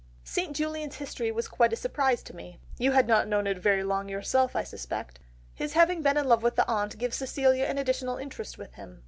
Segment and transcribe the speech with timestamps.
[0.23, 0.55] "St.
[0.55, 2.59] Julian's history was quite a surprise to me.
[2.79, 5.19] You had not very long known it yourself I suspect.
[5.53, 8.99] His having been in love with the aunt gives Cecilia an additional interest with him.